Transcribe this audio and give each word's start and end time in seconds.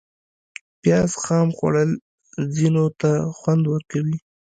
پیاز 0.81 1.11
خام 1.23 1.47
خوړل 1.57 1.91
ځینو 2.55 2.85
ته 3.01 3.11
خوند 3.37 3.63
ورکوي 3.73 4.17